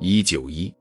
[0.00, 0.74] 一九一，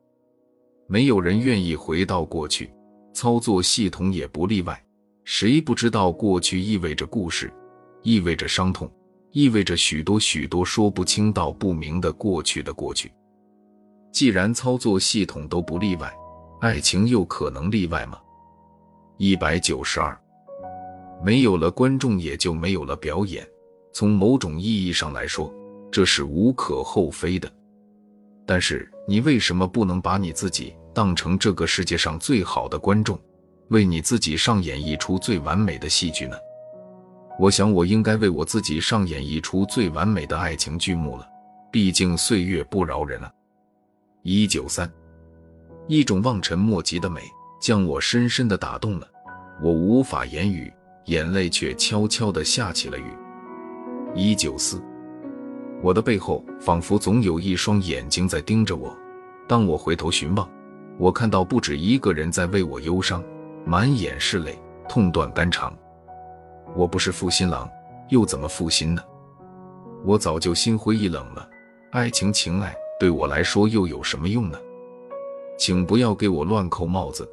[0.87, 2.71] 没有人愿意回到过去，
[3.13, 4.83] 操作系统也不例外。
[5.23, 7.51] 谁不知道过去意味着故事，
[8.01, 8.91] 意味着伤痛，
[9.31, 13.11] 意味着许多许多说不清道不明的过去的过去？
[14.11, 16.11] 既然操作系统都不例外，
[16.59, 18.17] 爱情又可能例外吗？
[19.17, 20.19] 一百九十二，
[21.23, 23.47] 没有了观众，也就没有了表演。
[23.93, 25.53] 从某种意义上来说，
[25.91, 27.51] 这是无可厚非的。
[28.45, 33.19] 但是，你为什么不能把你自己当成这个世界上最好的观众？
[33.69, 36.35] 为你自己上演一出最完美的戏剧呢？
[37.39, 41.27] 我想，我应该为我自己上演一出最完美的爱情剧目了。
[41.71, 43.31] 毕竟岁月不饶人啊！
[44.23, 44.91] 一九三，
[45.87, 47.21] 一种望尘莫及的美
[47.61, 49.07] 将我深深的打动了，
[49.63, 50.71] 我无法言语，
[51.05, 53.05] 眼泪却悄悄的下起了雨。
[54.13, 54.83] 一九四，
[55.81, 58.95] 我的背后仿佛总有一双眼睛在盯着我，
[59.47, 60.47] 当我回头寻望，
[60.97, 63.23] 我看到不止一个人在为我忧伤。
[63.65, 64.57] 满眼是泪，
[64.89, 65.71] 痛断肝肠。
[66.75, 67.69] 我不是负心郎，
[68.09, 69.01] 又怎么负心呢？
[70.03, 71.47] 我早就心灰意冷了。
[71.91, 74.57] 爱情情爱对我来说又有什么用呢？
[75.59, 77.29] 请不要给我乱扣帽子，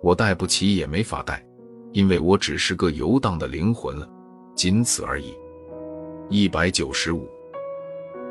[0.00, 1.44] 我戴不起也没法戴，
[1.92, 4.08] 因为我只是个游荡的灵魂了，
[4.54, 5.34] 仅此而已。
[6.28, 7.28] 一百九十五，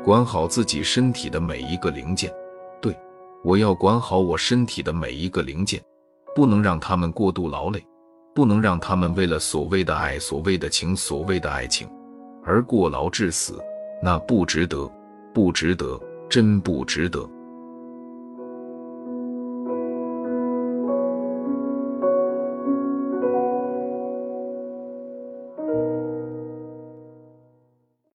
[0.04, 2.32] 管好自己身体的每一个零件。
[2.80, 2.96] 对，
[3.44, 5.82] 我要管好我身体的每一个零件。
[6.34, 7.86] 不能让他们过度劳累，
[8.34, 11.86] 不能让他们为了所谓的爱、所谓的情、所谓的爱情
[12.42, 13.62] 而过劳致死，
[14.02, 14.90] 那不值得，
[15.34, 17.28] 不值得，真不值得。